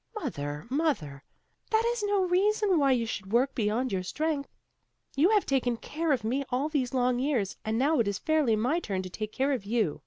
"Mother, 0.15 0.65
mother, 0.71 1.23
that 1.69 1.83
is 1.93 2.01
no 2.01 2.23
reason 2.23 2.79
why 2.79 2.91
you 2.91 3.05
should 3.05 3.31
work 3.31 3.53
beyond 3.53 3.91
your 3.91 4.01
strength. 4.01 4.49
You 5.15 5.29
have 5.29 5.45
taken 5.45 5.77
care 5.77 6.11
of 6.11 6.23
me 6.23 6.43
all 6.49 6.69
these 6.69 6.91
long 6.95 7.19
years, 7.19 7.55
and 7.63 7.77
now 7.77 7.99
it 7.99 8.07
is 8.07 8.17
fairly 8.17 8.55
my 8.55 8.79
turn 8.79 9.03
to 9.03 9.11
take 9.11 9.31
care 9.31 9.51
of 9.51 9.63
you. 9.63 9.99